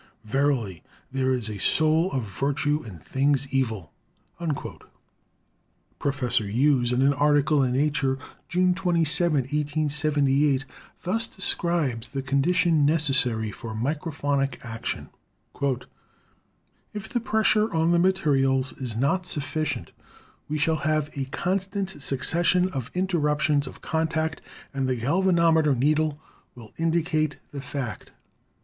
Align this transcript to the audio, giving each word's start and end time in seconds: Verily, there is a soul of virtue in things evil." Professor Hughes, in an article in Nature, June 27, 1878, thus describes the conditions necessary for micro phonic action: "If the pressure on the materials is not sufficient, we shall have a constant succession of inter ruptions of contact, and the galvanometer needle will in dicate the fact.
Verily, 0.25 0.81
there 1.11 1.29
is 1.31 1.47
a 1.47 1.59
soul 1.59 2.11
of 2.11 2.23
virtue 2.23 2.81
in 2.83 2.97
things 2.97 3.47
evil." 3.53 3.93
Professor 5.99 6.47
Hughes, 6.47 6.91
in 6.91 7.03
an 7.03 7.13
article 7.13 7.61
in 7.61 7.73
Nature, 7.73 8.17
June 8.49 8.73
27, 8.73 9.41
1878, 9.41 10.65
thus 11.03 11.27
describes 11.27 12.07
the 12.07 12.23
conditions 12.23 12.81
necessary 12.83 13.51
for 13.51 13.75
micro 13.75 14.11
phonic 14.11 14.59
action: 14.65 15.11
"If 16.95 17.07
the 17.07 17.19
pressure 17.19 17.71
on 17.71 17.91
the 17.91 17.99
materials 17.99 18.73
is 18.81 18.95
not 18.95 19.27
sufficient, 19.27 19.91
we 20.49 20.57
shall 20.57 20.77
have 20.77 21.15
a 21.15 21.25
constant 21.25 21.91
succession 22.01 22.69
of 22.69 22.89
inter 22.95 23.19
ruptions 23.19 23.67
of 23.67 23.83
contact, 23.83 24.41
and 24.73 24.87
the 24.87 24.95
galvanometer 24.95 25.75
needle 25.75 26.19
will 26.55 26.73
in 26.77 26.89
dicate 26.91 27.35
the 27.51 27.61
fact. 27.61 28.09